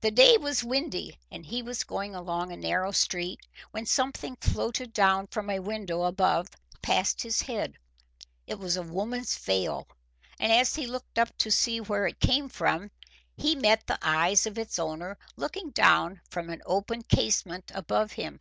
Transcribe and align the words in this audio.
The 0.00 0.10
day 0.10 0.36
was 0.36 0.64
windy 0.64 1.16
and 1.30 1.46
he 1.46 1.62
was 1.62 1.84
going 1.84 2.12
along 2.12 2.50
a 2.50 2.56
narrow 2.56 2.90
street, 2.90 3.38
when 3.70 3.86
something 3.86 4.34
floated 4.40 4.92
down 4.92 5.28
from 5.28 5.48
a 5.48 5.60
window 5.60 6.02
above 6.02 6.48
past 6.82 7.22
his 7.22 7.42
head. 7.42 7.78
It 8.48 8.58
was 8.58 8.76
a 8.76 8.82
woman's 8.82 9.38
veil, 9.38 9.86
and 10.40 10.50
as 10.50 10.74
he 10.74 10.88
looked 10.88 11.20
up 11.20 11.38
to 11.38 11.52
see 11.52 11.80
where 11.80 12.08
it 12.08 12.18
came 12.18 12.48
from 12.48 12.90
he 13.36 13.54
met 13.54 13.86
the 13.86 14.00
eyes 14.02 14.44
of 14.44 14.58
its 14.58 14.76
owner 14.76 15.16
looking 15.36 15.70
down 15.70 16.20
from 16.28 16.50
an 16.50 16.60
open 16.66 17.02
casement 17.02 17.70
above 17.76 18.10
him. 18.14 18.40